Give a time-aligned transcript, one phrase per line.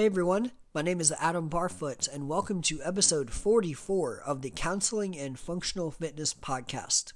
[0.00, 5.14] Hey everyone, my name is Adam Barfoot, and welcome to episode 44 of the Counseling
[5.14, 7.12] and Functional Fitness Podcast.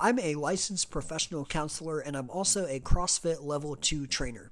[0.00, 4.50] I'm a licensed professional counselor and I'm also a CrossFit Level 2 trainer.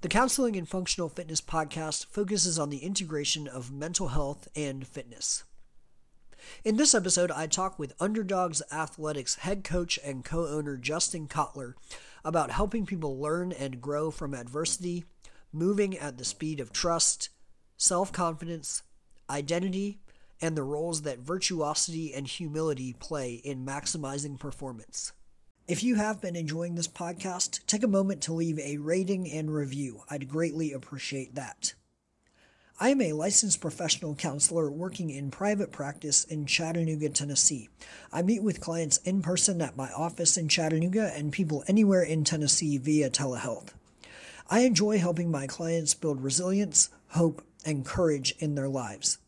[0.00, 5.44] The Counseling and Functional Fitness Podcast focuses on the integration of mental health and fitness.
[6.64, 11.74] In this episode, I talk with Underdogs Athletics head coach and co owner Justin Cotler
[12.24, 15.04] about helping people learn and grow from adversity
[15.54, 17.30] moving at the speed of trust,
[17.76, 18.82] self confidence,
[19.30, 20.00] identity,
[20.40, 25.12] and the roles that virtuosity and humility play in maximizing performance.
[25.66, 29.54] If you have been enjoying this podcast, take a moment to leave a rating and
[29.54, 30.02] review.
[30.10, 31.72] I'd greatly appreciate that.
[32.78, 37.68] I am a licensed professional counselor working in private practice in Chattanooga, Tennessee.
[38.12, 42.24] I meet with clients in person at my office in Chattanooga and people anywhere in
[42.24, 43.70] Tennessee via telehealth.
[44.50, 49.18] I enjoy helping my clients build resilience, hope, and courage in their lives.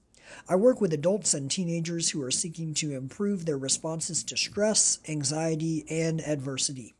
[0.48, 4.98] I work with adults and teenagers who are seeking to improve their responses to stress,
[5.08, 6.94] anxiety, and adversity.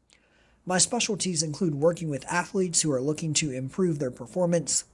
[0.64, 4.84] My specialties include working with athletes who are looking to improve their performance,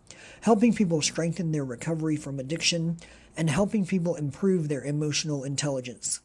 [0.41, 2.99] helping people strengthen their recovery from addiction,
[3.37, 6.21] and helping people improve their emotional intelligence.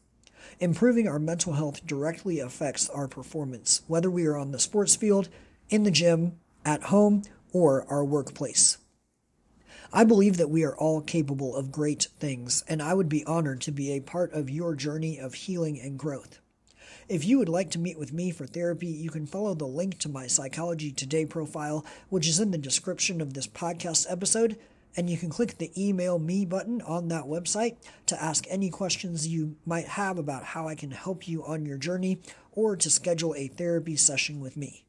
[0.60, 5.28] Improving our mental health directly affects our performance, whether we are on the sports field,
[5.70, 6.32] in the gym,
[6.68, 8.76] at home, or our workplace.
[9.90, 13.62] I believe that we are all capable of great things, and I would be honored
[13.62, 16.40] to be a part of your journey of healing and growth.
[17.08, 19.96] If you would like to meet with me for therapy, you can follow the link
[20.00, 24.58] to my Psychology Today profile, which is in the description of this podcast episode,
[24.94, 29.26] and you can click the email me button on that website to ask any questions
[29.26, 32.20] you might have about how I can help you on your journey
[32.52, 34.84] or to schedule a therapy session with me.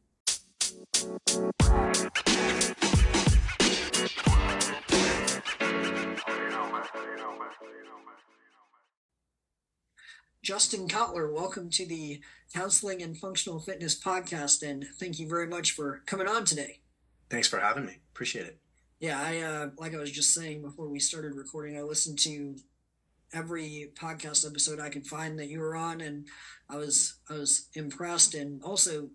[10.42, 12.20] Justin Cotler, welcome to the
[12.54, 16.82] Counseling and Functional Fitness Podcast, and thank you very much for coming on today.
[17.30, 18.00] Thanks for having me.
[18.12, 18.60] Appreciate it.
[19.00, 22.58] Yeah, I uh, like I was just saying before we started recording, I listened to
[23.34, 26.28] every podcast episode I could find that you were on, and
[26.70, 29.12] I was I was impressed and also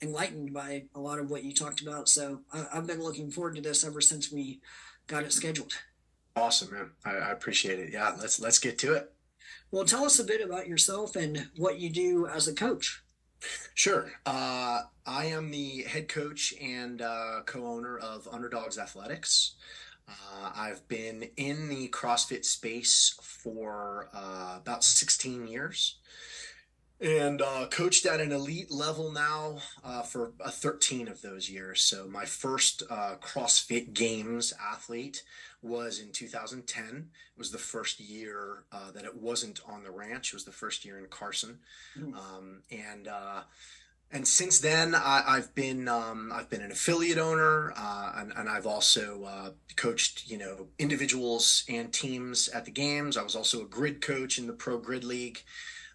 [0.00, 2.08] enlightened by a lot of what you talked about.
[2.08, 4.60] So I, have been looking forward to this ever since we
[5.06, 5.74] got it scheduled.
[6.36, 6.90] Awesome, man.
[7.04, 7.92] I, I appreciate it.
[7.92, 9.12] Yeah, let's let's get to it.
[9.70, 13.02] Well, tell us a bit about yourself and what you do as a coach.
[13.74, 14.12] Sure.
[14.24, 19.54] Uh, I am the head coach and uh, co owner of Underdogs Athletics.
[20.08, 25.98] Uh, I've been in the CrossFit space for uh, about 16 years
[27.00, 31.82] and uh, coached at an elite level now uh, for uh, 13 of those years.
[31.82, 35.22] So my first uh, CrossFit Games athlete
[35.62, 36.84] was in 2010.
[36.86, 40.28] It was the first year uh, that it wasn't on the ranch.
[40.28, 41.58] It was the first year in Carson,
[41.96, 42.14] mm.
[42.14, 43.42] um, and uh,
[44.10, 48.66] and since then I, have been um, I've been an affiliate owner, and, and, I've
[48.66, 53.16] also coached you know individuals and teams at the games.
[53.16, 55.42] I was also a grid coach in the Pro Grid League.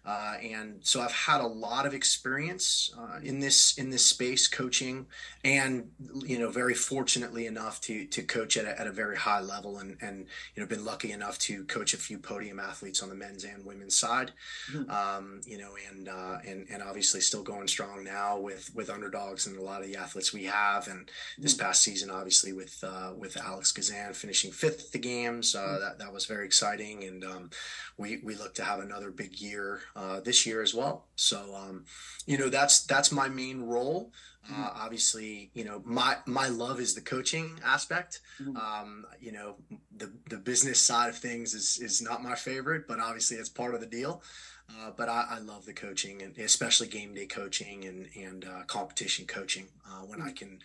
[0.06, 4.46] Uh, and so I've had a lot of experience uh, in this in this space
[4.46, 5.06] coaching,
[5.44, 5.90] and
[6.26, 9.78] you know, very fortunately enough to to coach at a, at a very high level,
[9.78, 13.14] and and you know, been lucky enough to coach a few podium athletes on the
[13.14, 14.32] men's and women's side,
[14.70, 14.90] mm-hmm.
[14.90, 19.46] um, you know, and uh, and and obviously still going strong now with with underdogs
[19.46, 21.64] and a lot of the athletes we have, and this mm-hmm.
[21.64, 25.80] past season, obviously with uh, with Alex Gazan finishing fifth at the games, uh, mm-hmm.
[25.80, 27.50] that that was very exciting, and um,
[27.96, 31.06] we we look to have another big year uh, this year as well.
[31.16, 31.84] So, um,
[32.26, 34.12] you know, that's that's my main role.
[34.46, 34.82] Uh, mm-hmm.
[34.82, 38.20] obviously, you know, my my love is the coaching aspect.
[38.40, 38.56] Mm-hmm.
[38.56, 39.56] Um, you know,
[39.96, 43.74] the the business side of things is is not my favorite, but obviously it's part
[43.74, 44.22] of the deal.
[44.70, 48.64] Uh, but I, I, love the coaching and especially game day coaching and and uh,
[48.66, 50.28] competition coaching uh, when mm-hmm.
[50.28, 50.58] I can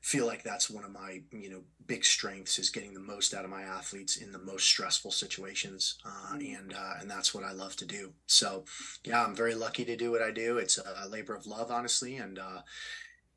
[0.00, 3.44] feel like that's one of my you know big strengths is getting the most out
[3.44, 6.58] of my athletes in the most stressful situations uh, mm.
[6.58, 8.12] and uh, and that's what I love to do.
[8.26, 8.64] So
[9.04, 10.58] yeah I'm very lucky to do what I do.
[10.58, 12.62] It's a labor of love honestly and uh,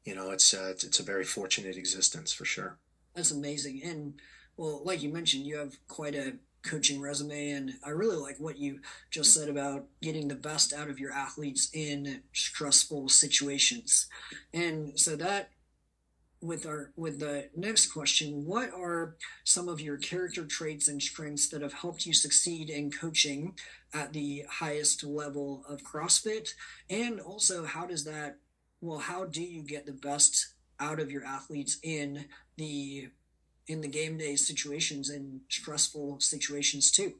[0.05, 2.77] you know it's, uh, it's it's a very fortunate existence for sure.
[3.13, 4.13] That's amazing and
[4.55, 8.57] well like you mentioned you have quite a coaching resume and I really like what
[8.57, 8.79] you
[9.11, 14.07] just said about getting the best out of your athletes in stressful situations.
[14.53, 15.49] And so that
[16.43, 21.47] with our with the next question what are some of your character traits and strengths
[21.49, 23.53] that have helped you succeed in coaching
[23.93, 26.49] at the highest level of crossfit
[26.89, 28.37] and also how does that
[28.81, 32.25] well how do you get the best out of your athletes in
[32.57, 33.07] the
[33.67, 37.13] in the game day situations and stressful situations too.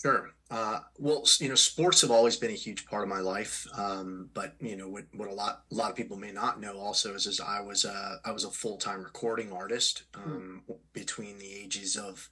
[0.00, 0.30] Sure.
[0.50, 3.66] Uh, well, you know, sports have always been a huge part of my life.
[3.76, 6.78] Um, but you know, what, what a lot a lot of people may not know
[6.78, 10.30] also is, is I was a I was a full time recording artist hmm.
[10.30, 10.76] um, mm.
[10.92, 12.28] between the ages of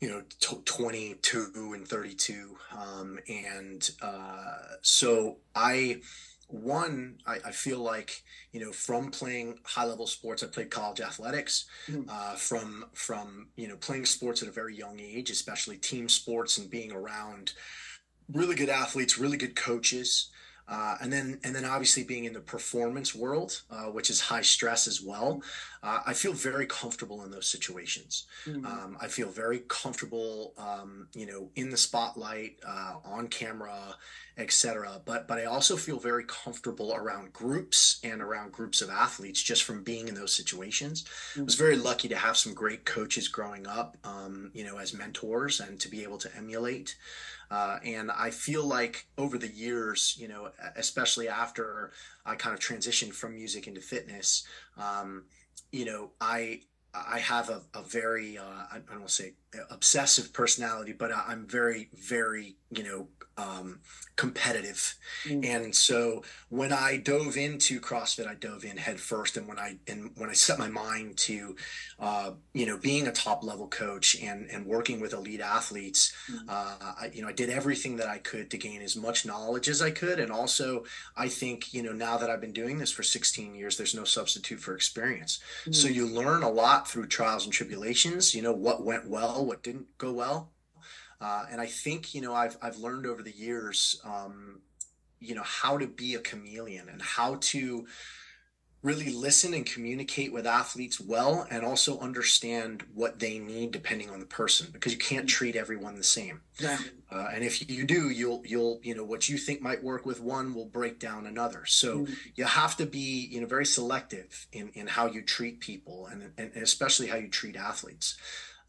[0.00, 6.00] you know t- 22 and 32, um, and uh, so I
[6.48, 11.00] one, I, I, feel like you know from playing high level sports, I played college
[11.00, 11.66] athletics.
[11.88, 12.08] Mm-hmm.
[12.08, 16.58] Uh, from from you know playing sports at a very young age, especially team sports,
[16.58, 17.52] and being around
[18.32, 20.30] really good athletes, really good coaches.
[20.66, 24.42] Uh, and then and then obviously being in the performance world, uh, which is high
[24.42, 25.42] stress as well,
[25.84, 28.24] uh, I feel very comfortable in those situations.
[28.46, 28.64] Mm-hmm.
[28.64, 33.96] Um, I feel very comfortable, um, you know, in the spotlight, uh, on camera,
[34.38, 35.02] etc.
[35.04, 39.62] But but I also feel very comfortable around groups and around groups of athletes just
[39.62, 41.02] from being in those situations.
[41.02, 41.42] Mm-hmm.
[41.42, 44.94] I was very lucky to have some great coaches growing up, um, you know, as
[44.94, 46.96] mentors and to be able to emulate.
[47.50, 51.92] Uh, and I feel like over the years, you know, especially after
[52.24, 54.44] I kind of transitioned from music into fitness,
[54.78, 55.24] um,
[55.72, 56.60] you know, I
[56.94, 58.42] I have a, a very uh,
[58.72, 59.32] I don't want to say
[59.70, 63.80] obsessive personality, but I'm very very you know um,
[64.16, 64.96] competitive.
[65.26, 65.44] Mm.
[65.44, 69.36] And so when I dove into CrossFit, I dove in head first.
[69.36, 71.56] And when I and when I set my mind to,
[71.98, 76.38] uh, you know, being a top level coach and and working with elite athletes, mm.
[76.48, 79.68] uh, I, you know, I did everything that I could to gain as much knowledge
[79.68, 80.20] as I could.
[80.20, 80.84] And also,
[81.16, 84.04] I think you know now that I've been doing this for 16 years, there's no
[84.04, 85.40] substitute for experience.
[85.66, 85.74] Mm.
[85.74, 88.34] So you learn a lot through trials and tribulations.
[88.34, 90.52] You know what went well, what didn't go well
[91.24, 94.60] uh, and I think, you know, I've, I've learned over the years, um,
[95.20, 97.86] you know, how to be a chameleon and how to
[98.82, 104.20] really listen and communicate with athletes well and also understand what they need depending on
[104.20, 106.76] the person because you can't treat everyone the same yeah.
[107.10, 110.20] uh, and if you do you'll you'll you know what you think might work with
[110.20, 112.12] one will break down another so mm-hmm.
[112.34, 116.30] you have to be you know very selective in in how you treat people and,
[116.36, 118.18] and especially how you treat athletes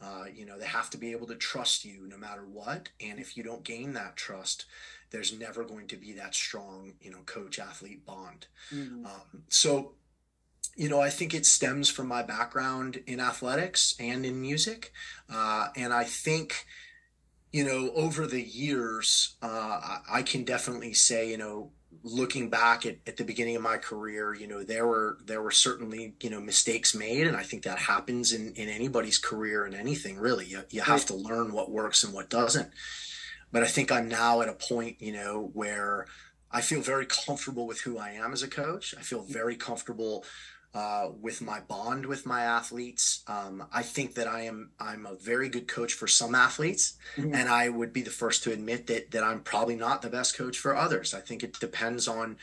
[0.01, 2.89] uh, you know, they have to be able to trust you no matter what.
[2.99, 4.65] And if you don't gain that trust,
[5.11, 8.47] there's never going to be that strong, you know, coach athlete bond.
[8.73, 9.05] Mm-hmm.
[9.05, 9.93] Um, so,
[10.75, 14.91] you know, I think it stems from my background in athletics and in music.
[15.29, 16.65] Uh, and I think,
[17.53, 21.71] you know, over the years, uh, I can definitely say, you know,
[22.03, 25.51] looking back at, at the beginning of my career, you know, there were there were
[25.51, 27.27] certainly, you know, mistakes made.
[27.27, 30.45] And I think that happens in, in anybody's career and anything really.
[30.45, 32.71] You, you have to learn what works and what doesn't.
[33.51, 36.07] But I think I'm now at a point, you know, where
[36.51, 38.95] I feel very comfortable with who I am as a coach.
[38.97, 39.29] I feel mm.
[39.29, 40.23] very comfortable
[40.75, 43.23] uh, with my bond with my athletes.
[43.27, 47.33] Um, I think that I am I'm a very good coach for some athletes, mm-hmm.
[47.33, 50.37] and I would be the first to admit that that I'm probably not the best
[50.37, 51.13] coach for others.
[51.13, 52.35] I think it depends on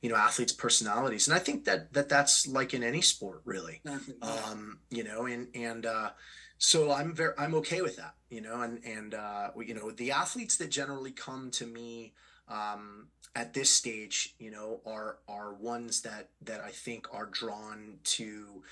[0.00, 3.80] you know athletes' personalities, and I think that that that's like in any sport, really.
[4.22, 6.10] Um, you know, and and uh,
[6.58, 8.14] so I'm very I'm okay with that.
[8.28, 12.12] You know, and and uh, you know the athletes that generally come to me
[12.50, 17.98] um, at this stage, you know, are are ones that that I think are drawn
[18.04, 18.62] to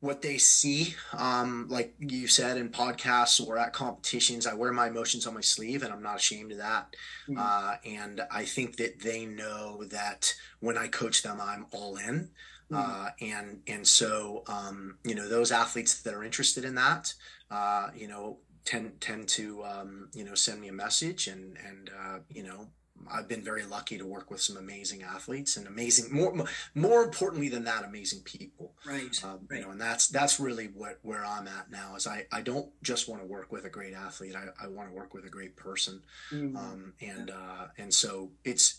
[0.00, 0.94] what they see.
[1.16, 5.40] Um, like you said in podcasts or at competitions, I wear my emotions on my
[5.40, 6.94] sleeve, and I'm not ashamed of that.
[7.28, 7.38] Mm-hmm.
[7.38, 12.30] Uh, and I think that they know that when I coach them, I'm all in.
[12.70, 12.76] Mm-hmm.
[12.76, 17.14] Uh, and and so um, you know those athletes that are interested in that,
[17.50, 21.90] uh, you know, tend tend to um, you know send me a message and and
[21.98, 22.68] uh, you know
[23.10, 27.48] I've been very lucky to work with some amazing athletes and amazing more more importantly
[27.48, 29.60] than that amazing people right, um, right.
[29.60, 32.68] you know and that's that's really what where I'm at now is I I don't
[32.82, 35.30] just want to work with a great athlete I, I want to work with a
[35.30, 36.56] great person mm-hmm.
[36.56, 38.78] um, and uh, and so it's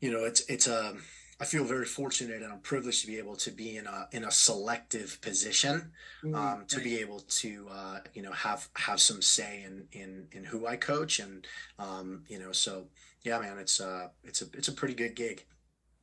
[0.00, 1.02] you know it's it's a um,
[1.40, 4.24] I feel very fortunate and I'm privileged to be able to be in a in
[4.24, 5.92] a selective position,
[6.24, 6.84] mm, um, to right.
[6.84, 10.76] be able to uh, you know have have some say in in in who I
[10.76, 11.46] coach and
[11.78, 12.88] um, you know so
[13.24, 15.44] yeah man it's uh it's a it's a pretty good gig.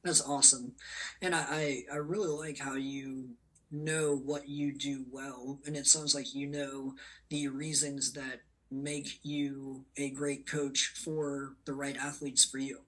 [0.04, 0.74] That's awesome,
[1.22, 3.30] and I I, really like how you
[3.72, 6.94] know what you do well, and it sounds like you know
[7.30, 12.82] the reasons that make you a great coach for the right athletes for you.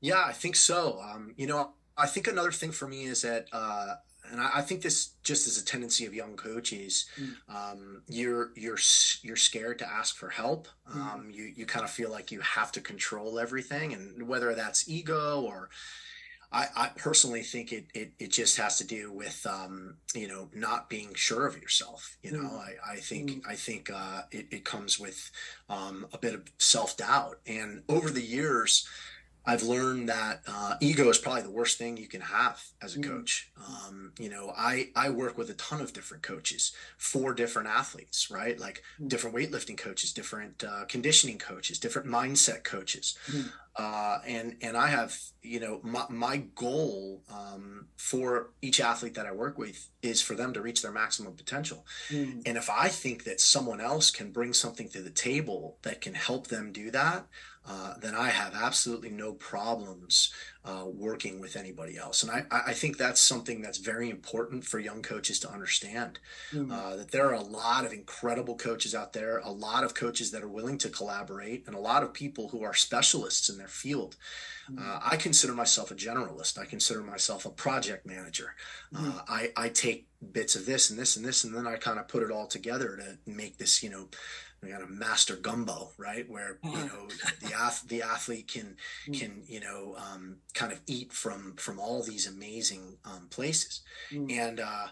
[0.00, 1.00] Yeah, I think so.
[1.00, 3.96] Um, you know, I think another thing for me is that, uh,
[4.30, 7.06] and I, I, think this just is a tendency of young coaches.
[7.18, 7.34] Mm.
[7.48, 8.78] Um, you're you're
[9.22, 10.68] you're scared to ask for help.
[10.90, 10.96] Mm.
[10.96, 11.34] Um, mm.
[11.34, 15.40] You you kind of feel like you have to control everything, and whether that's ego
[15.42, 15.70] or
[16.52, 20.48] I, I personally think it, it, it just has to do with um, you know
[20.52, 22.16] not being sure of yourself.
[22.22, 22.58] You know, mm.
[22.58, 23.40] I, I think mm.
[23.48, 25.30] I think uh, it, it comes with
[25.68, 28.86] um, a bit of self doubt, and over the years,
[29.46, 32.98] I've learned that uh, ego is probably the worst thing you can have as a
[32.98, 33.08] mm.
[33.08, 33.50] coach.
[33.56, 38.30] Um, you know, I I work with a ton of different coaches, four different athletes,
[38.30, 38.58] right?
[38.58, 39.08] Like mm.
[39.08, 43.50] different weightlifting coaches, different uh, conditioning coaches, different mindset coaches, mm.
[43.76, 49.26] uh, and and I have you know my my goal um, for each athlete that
[49.26, 51.86] I work with is for them to reach their maximum potential.
[52.10, 52.42] Mm.
[52.44, 56.14] And if I think that someone else can bring something to the table that can
[56.14, 57.26] help them do that,
[57.68, 60.32] uh, then I have absolutely no problems
[60.64, 62.22] uh, working with anybody else.
[62.22, 66.18] And I, I think that's something that's very important for young coaches to understand
[66.52, 66.72] mm-hmm.
[66.72, 70.30] uh, that there are a lot of incredible coaches out there, a lot of coaches
[70.30, 73.68] that are willing to collaborate, and a lot of people who are specialists in their
[73.68, 74.16] field.
[74.70, 74.98] Mm-hmm.
[75.04, 76.58] I consider myself a generalist.
[76.58, 78.54] I consider myself a project manager.
[78.94, 79.18] Mm-hmm.
[79.28, 82.08] I, I take bits of this and this and this, and then I kind of
[82.08, 84.08] put it all together to make this, you know,
[84.62, 86.28] we got a master gumbo, right?
[86.28, 86.86] Where you uh-huh.
[86.86, 87.08] know
[87.40, 88.76] the ath- the athlete can
[89.08, 89.18] mm.
[89.18, 93.80] can you know um, kind of eat from from all these amazing um, places,
[94.12, 94.30] mm.
[94.30, 94.88] and uh,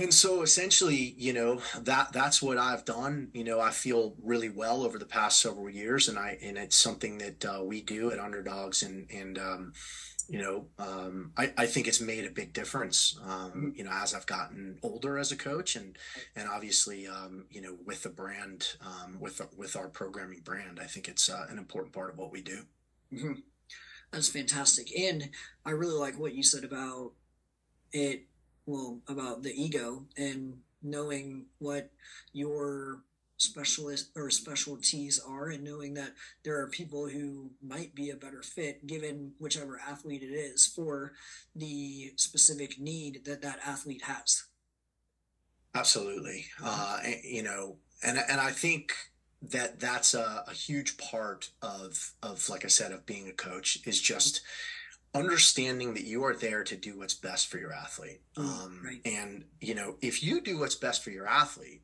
[0.00, 3.28] and so essentially, you know that that's what I've done.
[3.32, 6.76] You know, I feel really well over the past several years, and I and it's
[6.76, 9.72] something that uh, we do at Underdogs, and and um,
[10.30, 13.68] you know, um, I, I think it's made a big difference, um, mm-hmm.
[13.74, 15.98] you know, as I've gotten older as a coach and,
[16.36, 20.86] and obviously, um, you know, with the brand, um, with, with our programming brand, I
[20.86, 22.60] think it's uh, an important part of what we do.
[23.12, 23.32] Mm-hmm.
[24.12, 24.96] That's fantastic.
[24.96, 25.30] And
[25.66, 27.10] I really like what you said about
[27.92, 28.26] it,
[28.66, 31.90] well, about the ego and knowing what
[32.32, 33.02] your
[33.40, 36.12] specialist or specialties are and knowing that
[36.44, 41.12] there are people who might be a better fit given whichever athlete it is for
[41.54, 44.44] the specific need that that athlete has.
[45.74, 46.46] Absolutely.
[46.62, 48.94] Uh, you know and and i think
[49.42, 53.78] that that's a, a huge part of of like i said of being a coach
[53.86, 54.42] is just
[55.14, 58.20] understanding that you are there to do what's best for your athlete.
[58.36, 59.00] Mm, um, right.
[59.04, 61.82] and you know if you do what's best for your athlete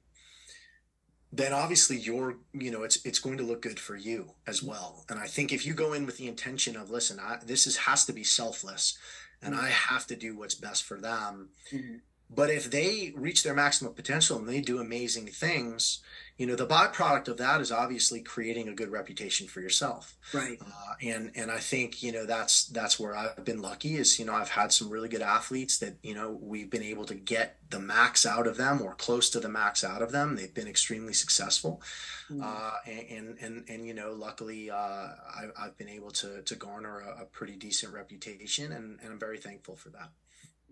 [1.32, 5.04] then obviously you're you know it's it's going to look good for you as well
[5.08, 7.76] and i think if you go in with the intention of listen I, this is
[7.78, 8.96] has to be selfless
[9.42, 9.64] and mm-hmm.
[9.64, 11.96] i have to do what's best for them mm-hmm.
[12.28, 16.00] But if they reach their maximum potential and they do amazing things
[16.38, 20.16] you know the byproduct of that is obviously creating a good reputation for yourself.
[20.34, 20.58] Right.
[20.60, 24.24] Uh, and and i think you know that's that's where i've been lucky is you
[24.24, 27.58] know i've had some really good athletes that you know we've been able to get
[27.70, 30.36] the max out of them or close to the max out of them.
[30.36, 31.82] They've been extremely successful.
[32.30, 32.42] Mm-hmm.
[32.42, 36.54] uh, and, and, and and you know luckily uh, I, have been able to to
[36.54, 40.10] garner a, a, pretty decent reputation and, and i'm very thankful for that.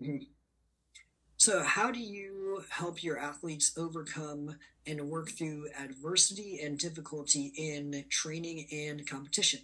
[0.01, 0.23] Mm-hmm.
[1.45, 4.55] So, how do you help your athletes overcome
[4.87, 9.59] and work through adversity and difficulty in training and competition?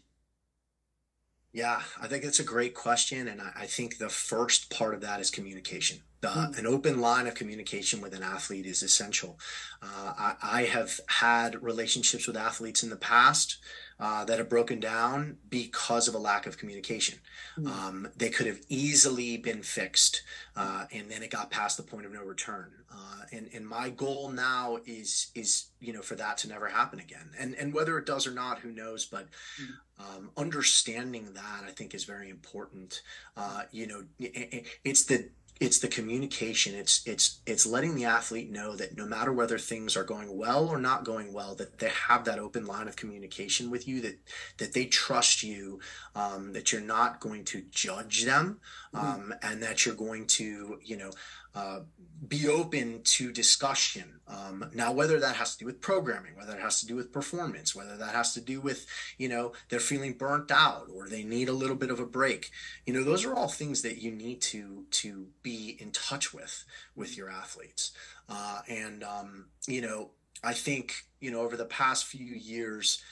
[1.52, 3.28] Yeah, I think it's a great question.
[3.28, 6.04] And I think the first part of that is communication.
[6.22, 6.58] The, mm.
[6.60, 9.40] An open line of communication with an athlete is essential.
[9.82, 13.58] Uh, I, I, have had relationships with athletes in the past
[14.00, 17.20] uh, that have broken down because of a lack of communication.
[17.58, 17.68] Mm.
[17.68, 20.24] Um, they could have easily been fixed,
[20.56, 22.72] uh, and then it got past the point of no return.
[22.92, 27.00] Uh, and and my goal now is is you know for that to never happen
[27.00, 27.30] again.
[27.40, 29.06] And and whether it does or not, who knows?
[29.06, 29.28] But
[29.62, 29.70] mm.
[30.00, 33.02] um, understanding that I think is very important.
[33.38, 35.30] Uh, you know, it, it's the
[35.62, 39.96] it's the communication it's it's it's letting the athlete know that no matter whether things
[39.96, 43.70] are going well or not going well that they have that open line of communication
[43.70, 44.18] with you that
[44.58, 45.80] that they trust you
[46.16, 48.60] um, that you're not going to judge them
[48.94, 49.06] mm-hmm.
[49.06, 49.32] um, mm-hmm.
[49.44, 51.12] and that you're going to you know
[51.54, 51.82] uh,
[52.28, 54.20] be open to discussion.
[54.28, 57.12] Um, now, whether that has to do with programming, whether it has to do with
[57.12, 58.86] performance, whether that has to do with,
[59.18, 62.52] you know, they're feeling burnt out or they need a little bit of a break,
[62.86, 66.64] you know, those are all things that you need to to be in touch with
[66.96, 67.92] with your athletes.
[68.30, 70.12] Uh, and um, you know,
[70.44, 73.04] I think you know over the past few years,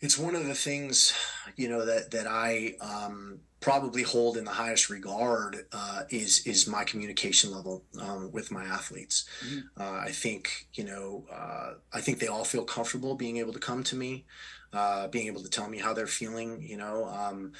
[0.00, 1.14] it's one of the things
[1.56, 6.66] you know that that I um, probably hold in the highest regard uh, is is
[6.66, 9.28] my communication level um, with my athletes.
[9.44, 9.82] Mm-hmm.
[9.82, 13.58] Uh, I think you know uh, I think they all feel comfortable being able to
[13.58, 14.24] come to me,
[14.72, 16.62] uh, being able to tell me how they're feeling.
[16.62, 17.06] You know.
[17.06, 17.52] Um,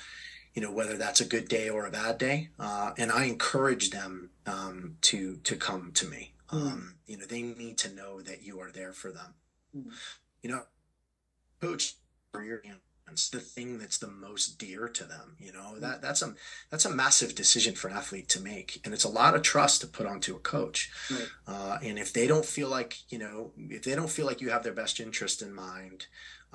[0.55, 3.91] you know whether that's a good day or a bad day, uh, and I encourage
[3.91, 6.33] them um, to to come to me.
[6.51, 6.87] Mm-hmm.
[7.07, 9.35] you know they need to know that you are there for them.
[9.77, 9.91] Mm-hmm.
[10.41, 10.63] You know,
[11.61, 11.97] coach,
[13.31, 16.35] the thing that's the most dear to them you know that that's a
[16.71, 19.81] that's a massive decision for an athlete to make and it's a lot of trust
[19.81, 21.29] to put onto a coach right.
[21.47, 24.51] uh, and if they don't feel like you know if they don't feel like you
[24.51, 26.07] have their best interest in mind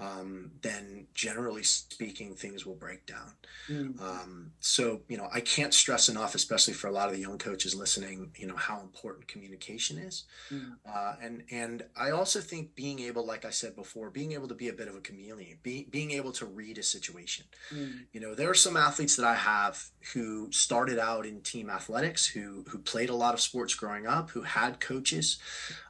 [0.01, 3.33] um, then generally speaking, things will break down.
[3.69, 4.01] Mm.
[4.01, 7.37] Um, so, you know, I can't stress enough, especially for a lot of the young
[7.37, 10.23] coaches listening, you know, how important communication is.
[10.51, 10.77] Mm.
[10.91, 14.55] Uh, and, and I also think being able, like I said before, being able to
[14.55, 17.45] be a bit of a chameleon, be, being able to read a situation.
[17.71, 18.05] Mm.
[18.11, 22.25] You know, there are some athletes that I have who started out in team athletics,
[22.25, 25.37] who, who played a lot of sports growing up, who had coaches,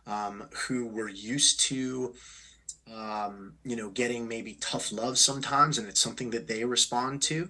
[0.05, 2.13] um, who were used to,
[2.93, 7.49] um, you know, getting maybe tough love sometimes, and it's something that they respond to.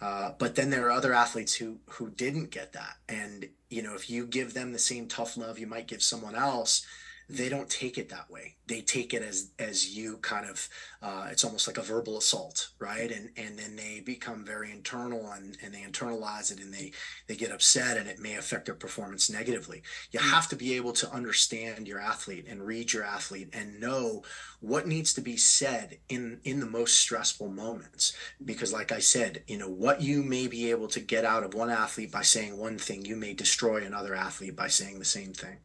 [0.00, 3.94] Uh, but then there are other athletes who who didn't get that, and you know,
[3.94, 6.86] if you give them the same tough love you might give someone else,
[7.28, 8.56] they don't take it that way.
[8.66, 10.68] They take it as as you kind of
[11.02, 13.10] uh, it's almost like a verbal assault right?
[13.10, 16.92] And and then they become very internal and and they internalize it and they
[17.26, 19.82] they get upset and it may affect their performance negatively.
[20.10, 20.30] You mm-hmm.
[20.30, 24.22] have to be able to understand your athlete and read your athlete and know
[24.60, 28.16] what needs to be said in in the most stressful moments.
[28.44, 31.54] Because like i said you know what you may be able to get out of
[31.54, 35.32] one athlete by saying one thing you may destroy another athlete by saying the same
[35.32, 35.58] thing.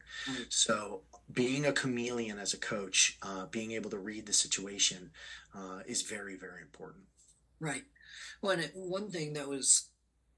[0.48, 5.10] So being a chameleon as a coach, uh, being able to read the situation
[5.54, 7.04] uh, is very, very important.
[7.60, 7.84] Right.
[8.40, 9.88] Well, and one thing that was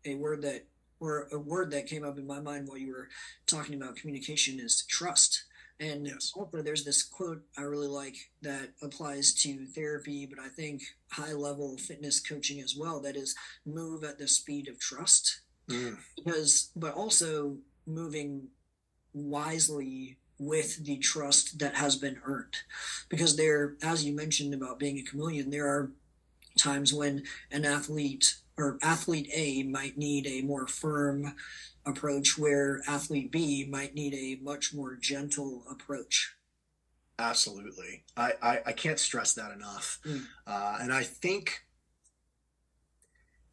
[0.04, 0.66] a word that,
[1.00, 3.08] or a word that came up in my mind while you were
[3.46, 5.44] talking about communication is trust.
[5.80, 6.32] And yes.
[6.36, 11.32] also, there's this quote I really like that applies to therapy, but I think high
[11.32, 13.00] level fitness coaching as well.
[13.00, 13.34] That is,
[13.66, 15.40] move at the speed of trust.
[15.68, 15.96] Mm.
[16.16, 18.48] Because, but also moving
[19.14, 22.56] wisely with the trust that has been earned.
[23.08, 25.92] Because there, as you mentioned about being a chameleon, there are
[26.58, 31.34] times when an athlete or athlete A might need a more firm
[31.86, 36.34] approach, where athlete B might need a much more gentle approach.
[37.18, 38.04] Absolutely.
[38.16, 40.00] I, I, I can't stress that enough.
[40.04, 40.23] Mm.
[40.47, 41.64] Uh, and I think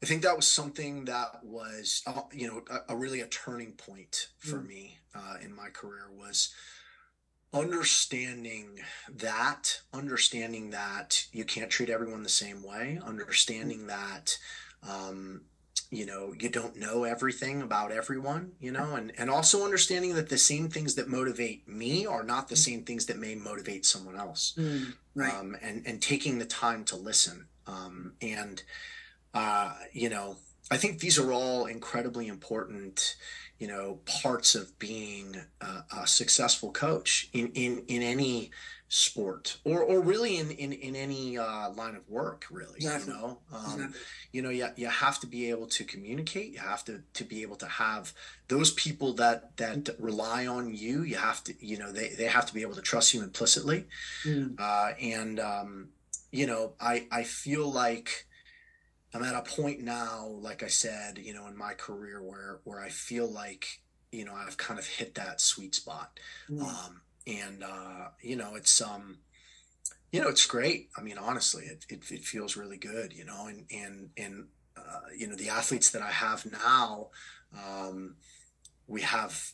[0.01, 3.73] I think that was something that was, uh, you know, a, a, really a turning
[3.73, 4.67] point for mm.
[4.67, 6.53] me uh, in my career was
[7.53, 14.37] understanding that, understanding that you can't treat everyone the same way, understanding that,
[14.87, 15.41] um,
[15.89, 20.29] you know, you don't know everything about everyone, you know, and, and also understanding that
[20.29, 24.15] the same things that motivate me are not the same things that may motivate someone
[24.15, 24.53] else.
[24.57, 25.33] Mm, right.
[25.33, 27.47] Um, and, and taking the time to listen.
[27.67, 28.63] Um, and,
[29.33, 30.37] uh, you know,
[30.71, 33.17] I think these are all incredibly important,
[33.61, 38.49] you know, parts of being a, a successful coach in, in, in any
[38.89, 43.13] sport or, or really in, in, in any uh, line of work, really, exactly.
[43.13, 43.99] you know, um, exactly.
[44.31, 46.51] you know, you, you have to be able to communicate.
[46.51, 48.13] You have to, to be able to have
[48.47, 51.03] those people that, that rely on you.
[51.03, 53.85] You have to, you know, they, they have to be able to trust you implicitly.
[54.25, 54.59] Mm.
[54.59, 55.89] Uh, and, um,
[56.31, 58.25] you know, I, I feel like,
[59.13, 62.79] I'm at a point now, like I said, you know, in my career where where
[62.79, 66.19] I feel like, you know, I've kind of hit that sweet spot.
[66.49, 66.63] Mm.
[66.63, 69.19] Um, and uh, you know, it's um
[70.11, 70.89] you know, it's great.
[70.97, 74.47] I mean, honestly, it, it, it feels really good, you know, and and and
[74.77, 77.09] uh, you know, the athletes that I have now,
[77.53, 78.15] um,
[78.87, 79.51] we have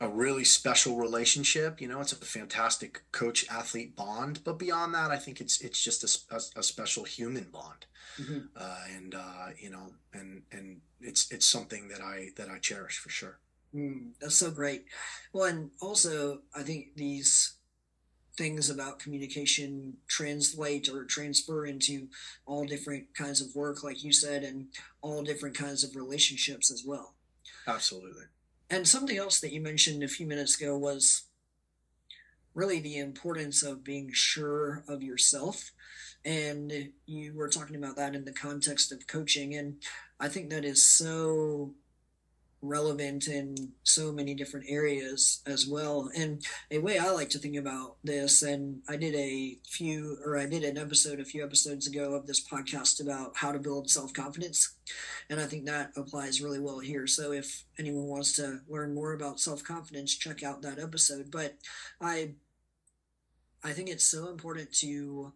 [0.00, 1.80] a really special relationship.
[1.80, 4.40] You know, it's a fantastic coach athlete bond.
[4.44, 7.86] But beyond that, I think it's it's just a, a, a special human bond,
[8.18, 8.38] mm-hmm.
[8.56, 12.98] uh, and uh, you know, and and it's it's something that I that I cherish
[12.98, 13.38] for sure.
[13.74, 14.86] Mm, that's so great.
[15.32, 17.56] Well, and also I think these
[18.36, 22.08] things about communication translate or transfer into
[22.46, 24.68] all different kinds of work, like you said, and
[25.02, 27.16] all different kinds of relationships as well.
[27.66, 28.24] Absolutely.
[28.70, 31.24] And something else that you mentioned a few minutes ago was
[32.54, 35.72] really the importance of being sure of yourself.
[36.24, 39.56] And you were talking about that in the context of coaching.
[39.56, 39.82] And
[40.20, 41.74] I think that is so
[42.62, 46.10] relevant in so many different areas as well.
[46.14, 50.38] And a way I like to think about this, and I did a few, or
[50.38, 53.90] I did an episode a few episodes ago of this podcast about how to build
[53.90, 54.74] self confidence.
[55.28, 57.06] And I think that applies really well here.
[57.06, 61.30] So if anyone wants to learn more about self confidence, check out that episode.
[61.30, 61.56] But
[62.00, 62.34] I,
[63.64, 65.32] I think it's so important to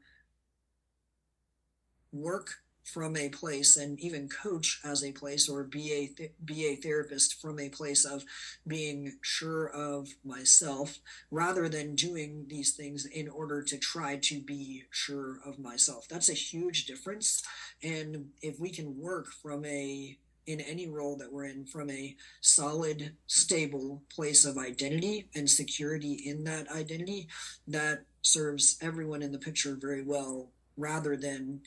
[2.13, 6.67] work from a place and even coach as a place or be a th- be
[6.67, 8.25] a therapist from a place of
[8.67, 10.99] being sure of myself
[11.31, 16.07] rather than doing these things in order to try to be sure of myself.
[16.09, 17.43] That's a huge difference.
[17.83, 22.15] And if we can work from a in any role that we're in from a
[22.43, 27.29] solid stable place of identity and security in that identity
[27.67, 31.61] that serves everyone in the picture very well rather than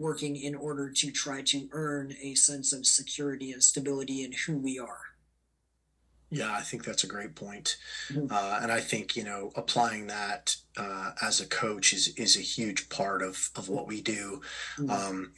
[0.00, 4.56] working in order to try to earn a sense of security and stability in who
[4.56, 5.02] we are.
[6.30, 7.76] Yeah, I think that's a great point.
[8.08, 8.32] Mm-hmm.
[8.32, 12.40] Uh, and I think, you know, applying that uh, as a coach is, is a
[12.40, 14.40] huge part of, of what we do.
[14.78, 14.90] Mm-hmm.
[14.90, 15.32] Um,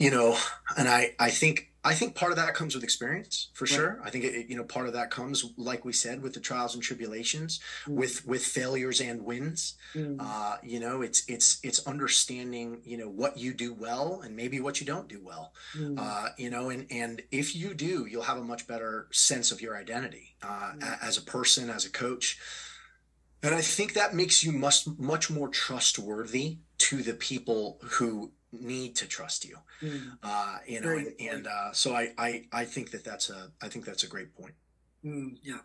[0.00, 0.36] you know,
[0.78, 3.70] and I, I think I think part of that comes with experience for right.
[3.70, 4.00] sure.
[4.02, 6.74] I think it, you know part of that comes, like we said, with the trials
[6.74, 7.94] and tribulations, mm.
[7.94, 9.74] with with failures and wins.
[9.94, 10.16] Mm.
[10.18, 14.58] Uh, you know, it's it's it's understanding you know what you do well and maybe
[14.58, 15.52] what you don't do well.
[15.76, 15.98] Mm.
[15.98, 19.60] Uh, you know, and and if you do, you'll have a much better sense of
[19.60, 20.98] your identity uh, mm.
[21.02, 22.38] as a person, as a coach.
[23.42, 28.96] And I think that makes you much much more trustworthy to the people who need
[28.96, 29.58] to trust you.
[29.82, 30.18] Mm.
[30.22, 33.68] Uh, you know, and, and uh, so I, I I think that that's a I
[33.68, 34.54] think that's a great point.
[35.04, 35.60] Mm, yeah.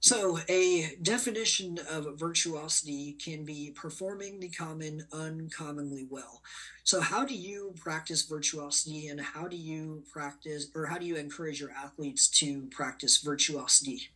[0.00, 6.40] So, a definition of virtuosity can be performing the common uncommonly well.
[6.84, 11.16] So, how do you practice virtuosity and how do you practice or how do you
[11.16, 14.10] encourage your athletes to practice virtuosity?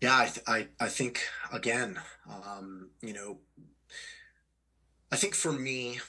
[0.00, 1.20] Yeah, I, th- I, I think,
[1.52, 3.38] again, um, you know,
[5.12, 6.00] I think for me,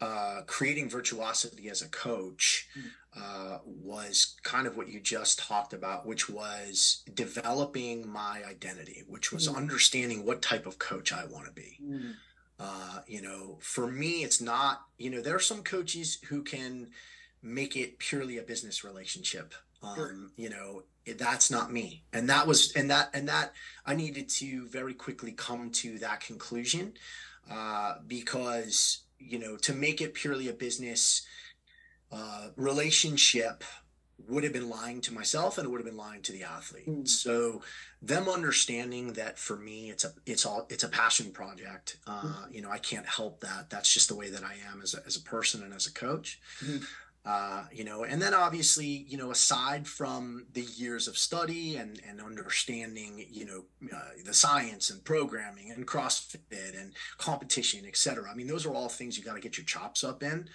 [0.00, 2.88] uh, creating virtuosity as a coach hmm.
[3.16, 9.32] uh, was kind of what you just talked about, which was developing my identity, which
[9.32, 9.56] was mm.
[9.56, 11.78] understanding what type of coach I want to be.
[11.80, 12.14] Mm.
[12.58, 16.88] Uh, you know, for me, it's not, you know, there are some coaches who can
[17.42, 19.54] make it purely a business relationship.
[19.84, 20.16] Um, sure.
[20.36, 20.82] You know,
[21.16, 22.02] that's not me.
[22.12, 23.52] And that was, and that, and that
[23.86, 26.94] I needed to very quickly come to that conclusion
[27.50, 31.26] uh, because you know to make it purely a business
[32.10, 33.64] uh, relationship
[34.28, 36.88] would have been lying to myself and it would have been lying to the athlete.
[36.88, 37.08] Mm.
[37.08, 37.62] So
[38.00, 41.98] them understanding that for me it's a it's all it's a passion project.
[42.06, 42.54] Uh, mm.
[42.54, 43.70] You know I can't help that.
[43.70, 45.92] That's just the way that I am as a, as a person and as a
[45.92, 46.40] coach.
[46.64, 46.84] Mm
[47.24, 52.00] uh, you know, and then obviously, you know, aside from the years of study and,
[52.08, 58.28] and understanding, you know, uh, the science and programming and CrossFit and competition, et cetera.
[58.28, 60.48] I mean, those are all things you got to get your chops up in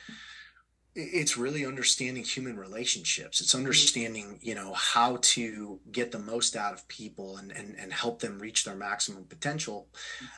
[0.99, 3.39] it's really understanding human relationships.
[3.39, 7.93] It's understanding you know how to get the most out of people and, and and
[7.93, 9.87] help them reach their maximum potential.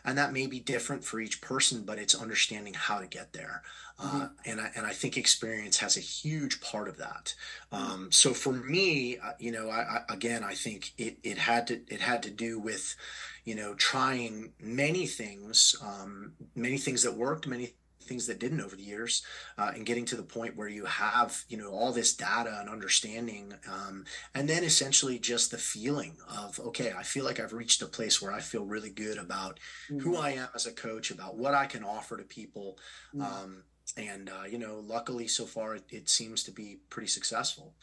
[0.04, 3.64] And that may be different for each person but it's understanding how to get there.
[4.02, 4.26] Uh, mm-hmm.
[4.46, 7.34] and I, and I think experience has a huge part of that.
[7.72, 11.68] Um, so for me uh, you know I, I, again I think it, it had
[11.68, 12.98] to it had to do with
[13.46, 17.76] you know trying many things um, many things that worked many
[18.10, 19.24] things that didn't over the years
[19.58, 22.70] uh, and getting to the point where you have you know all this data and
[22.70, 27.82] understanding um, and then essentially just the feeling of okay i feel like i've reached
[27.82, 30.00] a place where i feel really good about mm-hmm.
[30.00, 32.78] who i am as a coach about what i can offer to people
[33.16, 33.22] mm-hmm.
[33.22, 33.64] um,
[33.96, 37.76] and uh, you know luckily so far it, it, seems to be pretty successful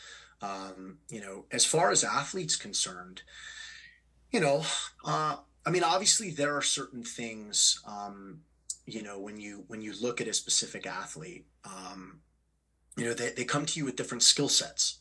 [0.42, 3.22] um, you know as far as athletes concerned
[4.32, 4.62] you know
[5.04, 8.40] uh, i mean obviously there are certain things um,
[8.86, 12.20] you know when you when you look at a specific athlete um,
[12.96, 14.98] you know they, they come to you with different skill sets.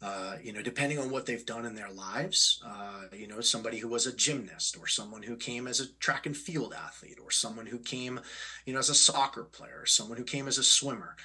[0.00, 3.78] Uh, you know depending on what they've done in their lives uh, you know somebody
[3.78, 7.32] who was a gymnast or someone who came as a track and field athlete or
[7.32, 8.20] someone who came
[8.64, 11.16] you know as a soccer player someone who came as a swimmer.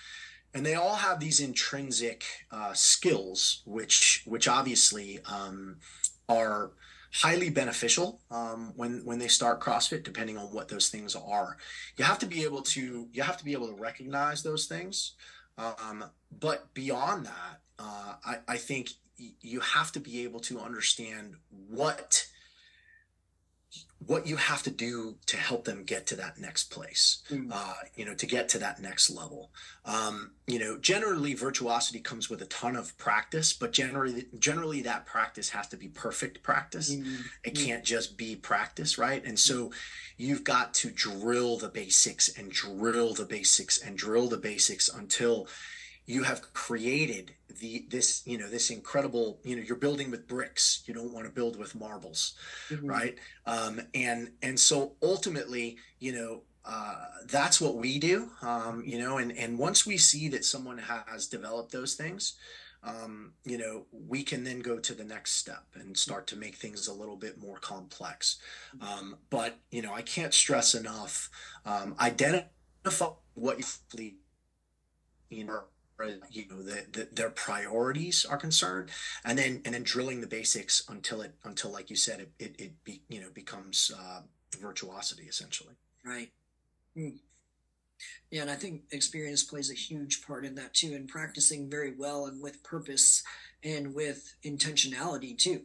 [0.55, 5.77] And they all have these intrinsic uh, skills which which obviously um,
[6.27, 6.71] are
[7.13, 11.57] highly beneficial um, when when they start CrossFit, depending on what those things are.
[11.97, 15.13] You have to be able to you have to be able to recognize those things.
[15.57, 16.05] Um,
[16.39, 21.35] but beyond that, uh, I, I think you have to be able to understand
[21.69, 22.25] what
[24.05, 27.49] what you have to do to help them get to that next place, mm.
[27.51, 29.49] uh, you know, to get to that next level.
[29.85, 35.05] Um, you know, generally virtuosity comes with a ton of practice, but generally, generally that
[35.05, 36.93] practice has to be perfect practice.
[36.93, 37.21] Mm.
[37.43, 37.65] It mm.
[37.65, 39.23] can't just be practice, right?
[39.23, 39.71] And so
[40.17, 45.47] you've got to drill the basics and drill the basics and drill the basics until
[46.05, 50.83] you have created the this you know this incredible you know you're building with bricks
[50.85, 52.33] you don't want to build with marbles
[52.69, 52.85] mm-hmm.
[52.85, 58.97] right um, and and so ultimately you know uh, that's what we do, um, you
[58.97, 62.35] know, and, and once we see that someone has developed those things,
[62.83, 66.55] um, you know, we can then go to the next step and start to make
[66.55, 68.37] things a little bit more complex.
[68.81, 71.29] Um, but, you know, I can't stress enough,
[71.65, 73.59] um, identify what
[73.93, 74.11] you,
[75.29, 75.63] you know,
[76.29, 78.89] you know the, the, their priorities are concerned
[79.25, 82.55] and then and then drilling the basics until it until like you said it it,
[82.59, 84.21] it be, you know becomes uh,
[84.59, 85.75] virtuosity essentially.
[86.05, 86.31] Right.
[86.97, 87.19] Mm.
[88.29, 91.93] yeah and i think experience plays a huge part in that too and practicing very
[91.97, 93.23] well and with purpose
[93.63, 95.61] and with intentionality too.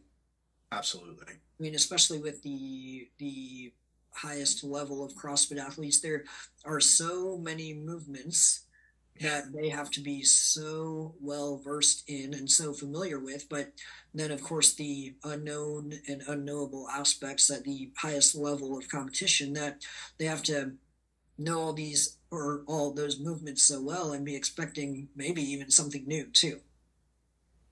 [0.70, 1.35] Absolutely.
[1.35, 3.72] I mean especially with the the
[4.12, 6.24] highest level of crossfit athletes there
[6.64, 8.64] are so many movements
[9.20, 13.48] that they have to be so well versed in and so familiar with.
[13.48, 13.72] But
[14.14, 19.83] then, of course, the unknown and unknowable aspects at the highest level of competition that
[20.18, 20.72] they have to
[21.38, 26.07] know all these or all those movements so well and be expecting maybe even something
[26.07, 26.61] new too.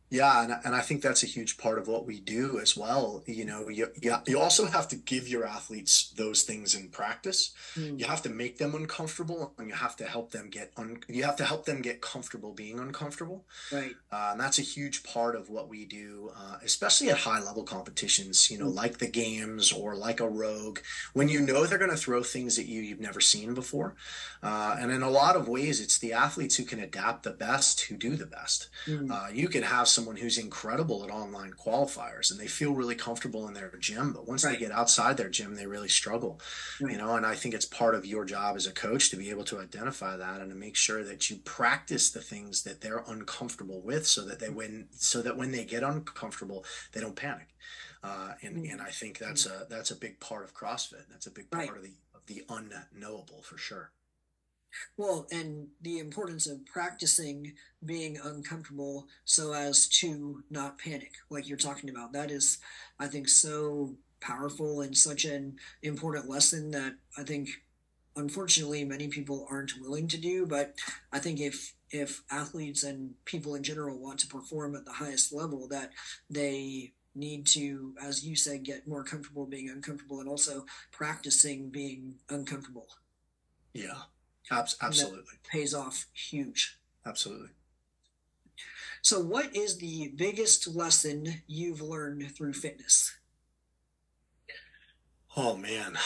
[0.08, 3.24] Yeah, and, and I think that's a huge part of what we do as well.
[3.26, 7.52] You know, you, you, you also have to give your athletes those things in practice.
[7.74, 7.98] Mm.
[7.98, 11.24] You have to make them uncomfortable, and you have to help them get un, you
[11.24, 13.46] have to help them get comfortable being uncomfortable.
[13.72, 13.94] Right.
[14.12, 17.64] Uh, and that's a huge part of what we do, uh, especially at high level
[17.64, 18.48] competitions.
[18.48, 18.74] You know, mm.
[18.74, 20.78] like the games or like a rogue,
[21.14, 23.96] when you know they're going to throw things at you you've never seen before.
[24.40, 27.80] Uh, and in a lot of ways, it's the athletes who can adapt the best
[27.82, 28.68] who do the best.
[28.86, 29.34] Mm.
[29.34, 33.54] you can have someone who's incredible at online qualifiers and they feel really comfortable in
[33.54, 34.52] their gym but once right.
[34.52, 36.38] they get outside their gym they really struggle
[36.80, 36.92] right.
[36.92, 39.30] you know and i think it's part of your job as a coach to be
[39.30, 43.04] able to identify that and to make sure that you practice the things that they're
[43.08, 47.48] uncomfortable with so that they when so that when they get uncomfortable they don't panic
[48.04, 48.72] uh, and mm.
[48.72, 51.68] and i think that's a that's a big part of crossfit that's a big part
[51.68, 51.76] right.
[51.78, 53.90] of the of the unknowable for sure
[54.96, 61.58] well, and the importance of practicing being uncomfortable so as to not panic, like you're
[61.58, 62.12] talking about.
[62.12, 62.58] That is,
[62.98, 67.48] I think, so powerful and such an important lesson that I think,
[68.16, 70.46] unfortunately, many people aren't willing to do.
[70.46, 70.74] But
[71.12, 75.32] I think if if athletes and people in general want to perform at the highest
[75.32, 75.92] level, that
[76.28, 82.16] they need to, as you said, get more comfortable being uncomfortable and also practicing being
[82.28, 82.88] uncomfortable.
[83.72, 84.02] Yeah,
[84.50, 85.34] absolutely.
[85.50, 86.78] pays off huge.
[87.04, 87.50] Absolutely.
[89.02, 93.16] So, what is the biggest lesson you've learned through fitness?
[95.36, 95.96] Oh man,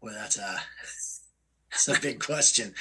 [0.00, 0.60] well that's a
[1.70, 2.74] that's a big question.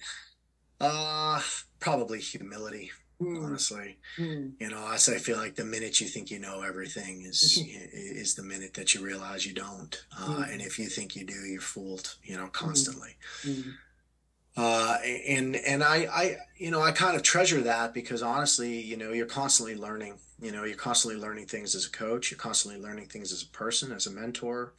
[0.80, 1.40] uh
[1.80, 2.90] probably humility.
[3.20, 3.44] Mm.
[3.44, 4.52] Honestly, mm.
[4.58, 7.60] you know, I say I feel like the minute you think you know everything is
[7.92, 10.52] is the minute that you realize you don't, uh, mm.
[10.52, 12.14] and if you think you do, you're fooled.
[12.22, 13.16] You know, constantly.
[14.62, 18.94] Uh, and and I, I you know I kind of treasure that because honestly you
[18.94, 22.78] know you're constantly learning you know you're constantly learning things as a coach you're constantly
[22.78, 24.74] learning things as a person as a mentor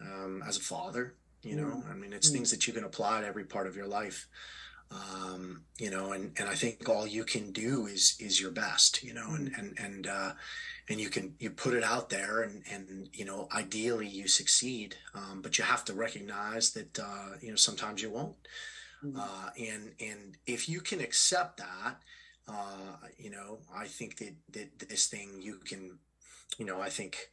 [0.00, 1.90] um, as a father you know mm.
[1.90, 2.34] I mean it's mm.
[2.34, 4.28] things that you can apply to every part of your life
[4.92, 9.02] um, you know and and I think all you can do is is your best
[9.02, 9.58] you know and mm.
[9.58, 10.32] and and uh,
[10.88, 14.94] and you can you put it out there and and you know ideally you succeed
[15.16, 18.79] um, but you have to recognize that uh, you know sometimes you won't Mm-hmm.
[19.16, 21.96] Uh, and and if you can accept that,
[22.48, 25.98] uh, you know, I think that, that this thing you can,
[26.58, 27.30] you know, I think,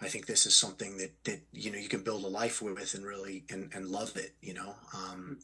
[0.00, 2.94] I think this is something that that you know you can build a life with
[2.94, 4.34] and really and and love it.
[4.40, 5.38] You know, um,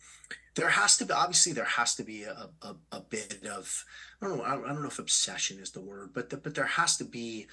[0.54, 3.84] there has to be obviously there has to be a, a, a bit of
[4.20, 6.64] I don't know I don't know if obsession is the word, but the, but there
[6.64, 7.46] has to be,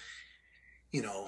[0.92, 1.28] you know,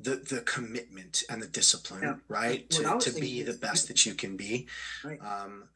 [0.00, 2.14] the the commitment and the discipline, yeah.
[2.28, 4.68] right, to to be the best that you can be.
[5.04, 5.20] Right.
[5.20, 5.68] Um,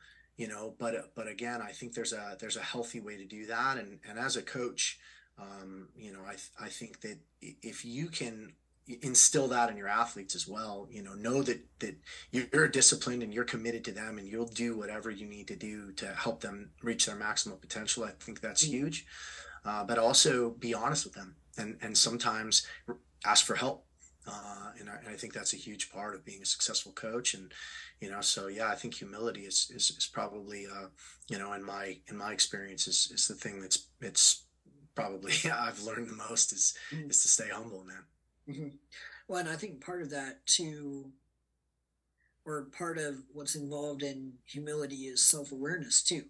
[0.43, 3.47] you know but but again i think there's a there's a healthy way to do
[3.47, 3.79] that.
[3.79, 4.99] And and as a coach
[5.39, 6.35] um, you know i
[6.67, 8.55] i think that if you can
[9.01, 11.95] instill that in your athletes as well you know know that that
[12.33, 15.93] you're disciplined and you're committed to them and you'll do whatever you need to do
[15.93, 18.79] to help them reach their maximum potential i think that's mm-hmm.
[18.79, 19.07] huge.
[19.65, 22.67] Uh, but also be honest with them and and sometimes
[23.25, 23.87] ask for help
[24.27, 27.35] uh, and, I, and, I, think that's a huge part of being a successful coach
[27.35, 27.53] and
[28.01, 30.87] you know so yeah i think humility is is, is probably uh,
[31.29, 34.45] you know in my in my experience is, is the thing that's it's
[34.95, 37.11] probably i've learned the most is mm-hmm.
[37.11, 38.05] is to stay humble man
[38.49, 38.77] mm-hmm.
[39.29, 41.11] well and i think part of that too
[42.45, 46.25] or part of what's involved in humility is self-awareness too.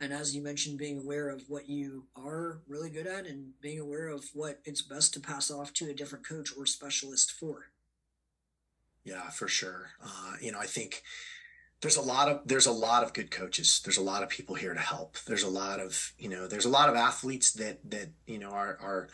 [0.00, 3.78] And as you mentioned being aware of what you are really good at and being
[3.78, 7.70] aware of what it's best to pass off to a different coach or specialist for.
[9.04, 9.90] Yeah for sure.
[10.02, 11.02] Uh, you know i think
[11.82, 13.80] there's a lot of there's a lot of good coaches.
[13.84, 15.18] There's a lot of people here to help.
[15.26, 18.50] There's a lot of you know there's a lot of athletes that that you know
[18.50, 19.08] are are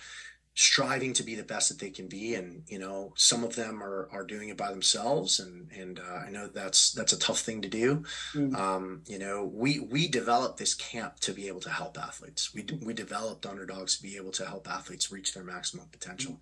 [0.61, 2.35] striving to be the best that they can be.
[2.35, 5.39] And you know some of them are are doing it by themselves.
[5.39, 8.05] And and uh, i know that's that's a tough thing to do.
[8.35, 8.57] Mm.
[8.57, 12.53] um, you know we we developed this camp to be able to help athletes.
[12.53, 16.33] We we developed underdogs to be able to help athletes reach their maximum potential.
[16.33, 16.39] Mm.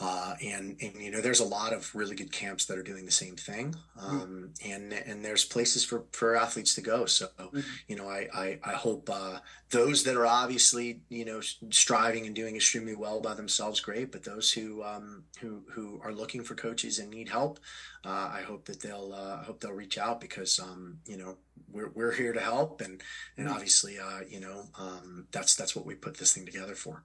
[0.00, 3.04] Uh, and, and you know there's a lot of really good camps that are doing
[3.04, 4.06] the same thing mm-hmm.
[4.06, 4.74] um, mm.
[4.74, 7.64] and and there's places for for athletes to go so mm.
[7.86, 9.38] you know I I, I hope uh,
[9.70, 14.24] those that are obviously you know striving and doing extremely well by themselves great but
[14.24, 17.60] those who um, who who are looking for coaches and need help
[18.04, 21.36] uh, I hope that they'll uh, I hope they'll reach out because um, you know
[21.70, 23.00] we're we're here to help and
[23.36, 23.52] and mm.
[23.52, 27.04] obviously uh, you know um, that's that's what we put this thing together for.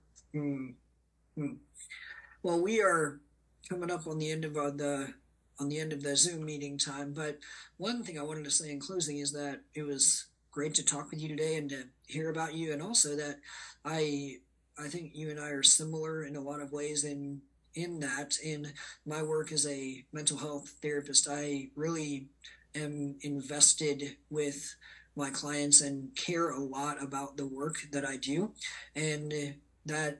[2.41, 3.19] Well, we are
[3.67, 5.13] coming up on the end of uh, the
[5.59, 7.37] on the end of the Zoom meeting time, but
[7.75, 11.11] one thing I wanted to say in closing is that it was great to talk
[11.11, 13.39] with you today and to hear about you, and also that
[13.83, 14.37] I
[14.77, 17.41] I think you and I are similar in a lot of ways in
[17.75, 18.71] in that in
[19.05, 22.27] my work as a mental health therapist i really
[22.73, 24.75] am invested with
[25.15, 28.51] my clients and care a lot about the work that i do
[28.95, 30.17] and that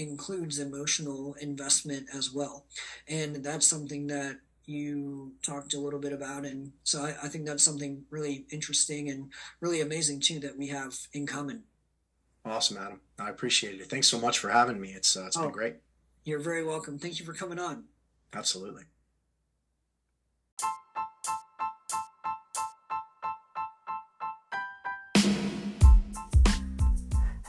[0.00, 2.64] includes emotional investment as well.
[3.08, 6.44] And that's something that you talked a little bit about.
[6.44, 10.68] And so I, I, think that's something really interesting and really amazing too that we
[10.68, 11.64] have in common.
[12.44, 13.00] Awesome, Adam.
[13.18, 13.90] I appreciate it.
[13.90, 14.90] Thanks so much for having me.
[14.90, 15.76] It's, uh, it's oh, been great.
[16.24, 16.98] You're very welcome.
[16.98, 17.84] Thank you for coming on.
[18.32, 18.84] Absolutely.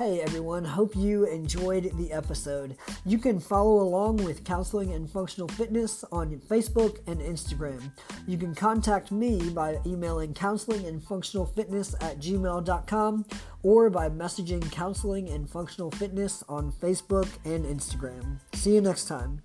[0.01, 2.75] Hey everyone, hope you enjoyed the episode.
[3.05, 7.91] You can follow along with Counseling and Functional Fitness on Facebook and Instagram.
[8.25, 13.25] You can contact me by emailing counseling and functional fitness at gmail.com
[13.61, 18.39] or by messaging counseling and functional fitness on Facebook and Instagram.
[18.55, 19.43] See you next time.